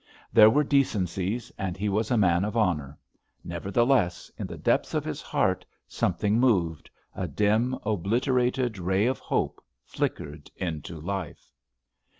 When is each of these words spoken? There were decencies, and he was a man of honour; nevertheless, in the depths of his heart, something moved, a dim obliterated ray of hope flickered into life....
There 0.33 0.49
were 0.49 0.63
decencies, 0.63 1.51
and 1.59 1.77
he 1.77 1.87
was 1.87 2.09
a 2.09 2.17
man 2.17 2.43
of 2.43 2.57
honour; 2.57 2.97
nevertheless, 3.43 4.31
in 4.35 4.47
the 4.47 4.57
depths 4.57 4.95
of 4.95 5.05
his 5.05 5.21
heart, 5.21 5.63
something 5.87 6.39
moved, 6.39 6.89
a 7.13 7.27
dim 7.27 7.75
obliterated 7.85 8.79
ray 8.79 9.05
of 9.05 9.19
hope 9.19 9.63
flickered 9.85 10.49
into 10.57 10.99
life.... 10.99 11.51